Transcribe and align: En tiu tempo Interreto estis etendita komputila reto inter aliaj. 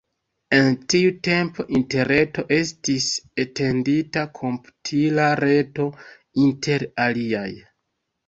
En 0.57 0.67
tiu 0.91 1.09
tempo 1.25 1.65
Interreto 1.79 2.43
estis 2.55 3.09
etendita 3.43 4.23
komputila 4.39 5.27
reto 5.43 5.85
inter 6.47 6.89
aliaj. 7.05 7.47